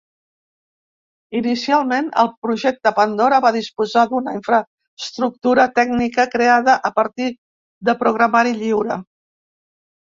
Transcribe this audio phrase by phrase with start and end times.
[1.39, 7.33] Inicialment, el projecte Pandora va disposar d'una infraestructura tècnica creada a partir
[7.91, 9.03] de programari lliure.